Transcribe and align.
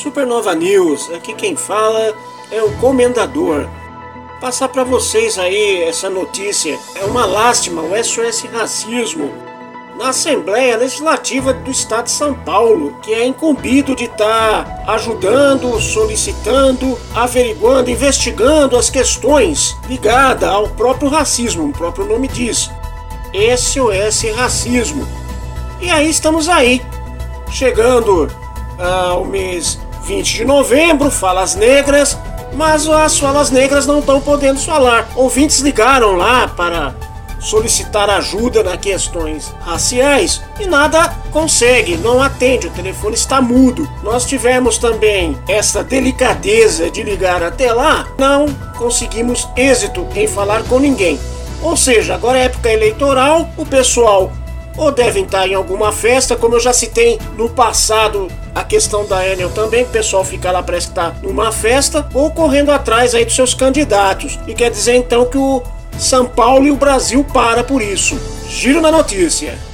Supernova 0.00 0.54
News, 0.54 1.10
aqui 1.10 1.34
quem 1.34 1.54
fala 1.54 2.14
é 2.50 2.62
o 2.62 2.74
Comendador. 2.78 3.68
Passar 4.40 4.70
para 4.70 4.82
vocês 4.82 5.38
aí 5.38 5.82
essa 5.82 6.08
notícia. 6.08 6.78
É 6.94 7.04
uma 7.04 7.26
lástima 7.26 7.82
o 7.82 7.92
SOS 8.02 8.44
Racismo 8.50 9.30
na 9.98 10.08
Assembleia 10.08 10.78
Legislativa 10.78 11.52
do 11.52 11.70
Estado 11.70 12.04
de 12.04 12.12
São 12.12 12.32
Paulo, 12.32 12.96
que 13.02 13.12
é 13.12 13.26
incumbido 13.26 13.94
de 13.94 14.04
estar 14.04 14.64
tá 14.64 14.92
ajudando, 14.94 15.78
solicitando, 15.78 16.98
averiguando, 17.14 17.90
investigando 17.90 18.78
as 18.78 18.88
questões 18.88 19.76
ligadas 19.86 20.48
ao 20.48 20.66
próprio 20.66 21.10
racismo, 21.10 21.68
o 21.68 21.72
próprio 21.72 22.06
nome 22.06 22.26
diz. 22.26 22.70
SOS 23.34 24.34
Racismo. 24.34 25.06
E 25.78 25.90
aí 25.90 26.08
estamos 26.08 26.48
aí, 26.48 26.80
chegando 27.50 28.30
ao 28.78 29.26
mês 29.26 29.78
20 30.10 30.38
de 30.38 30.44
novembro, 30.44 31.08
Falas 31.08 31.54
Negras, 31.54 32.18
mas 32.52 32.88
as 32.88 33.16
falas 33.16 33.48
negras 33.52 33.86
não 33.86 34.00
estão 34.00 34.20
podendo 34.20 34.58
falar. 34.58 35.08
Ouvintes 35.14 35.60
ligaram 35.60 36.16
lá 36.16 36.48
para 36.48 36.92
solicitar 37.38 38.10
ajuda 38.10 38.64
nas 38.64 38.76
questões 38.78 39.54
raciais 39.60 40.42
e 40.58 40.66
nada 40.66 41.14
consegue, 41.30 41.96
não 41.96 42.20
atende, 42.20 42.66
o 42.66 42.70
telefone 42.70 43.14
está 43.14 43.40
mudo. 43.40 43.88
Nós 44.02 44.26
tivemos 44.26 44.78
também 44.78 45.38
essa 45.48 45.84
delicadeza 45.84 46.90
de 46.90 47.04
ligar 47.04 47.40
até 47.44 47.72
lá, 47.72 48.08
não 48.18 48.48
conseguimos 48.76 49.48
êxito 49.56 50.04
em 50.16 50.26
falar 50.26 50.64
com 50.64 50.80
ninguém. 50.80 51.20
Ou 51.62 51.76
seja, 51.76 52.16
agora 52.16 52.36
é 52.36 52.46
época 52.46 52.72
eleitoral, 52.72 53.48
o 53.56 53.64
pessoal 53.64 54.32
ou 54.80 54.90
devem 54.90 55.24
estar 55.24 55.46
em 55.46 55.54
alguma 55.54 55.92
festa, 55.92 56.34
como 56.34 56.54
eu 56.54 56.60
já 56.60 56.72
citei 56.72 57.18
no 57.36 57.50
passado 57.50 58.28
a 58.54 58.64
questão 58.64 59.04
da 59.06 59.26
Enel 59.26 59.50
também, 59.50 59.84
o 59.84 59.88
pessoal 59.88 60.24
fica 60.24 60.50
lá, 60.50 60.62
parece 60.62 60.86
que 60.86 60.92
está 60.92 61.14
numa 61.22 61.52
festa, 61.52 62.08
ou 62.14 62.30
correndo 62.30 62.72
atrás 62.72 63.14
aí 63.14 63.24
dos 63.24 63.34
seus 63.34 63.52
candidatos. 63.52 64.38
E 64.46 64.54
quer 64.54 64.70
dizer 64.70 64.94
então 64.94 65.26
que 65.26 65.36
o 65.36 65.62
São 65.98 66.24
Paulo 66.24 66.66
e 66.66 66.70
o 66.70 66.76
Brasil 66.76 67.22
para 67.22 67.62
por 67.62 67.82
isso. 67.82 68.18
Giro 68.48 68.80
na 68.80 68.90
notícia. 68.90 69.69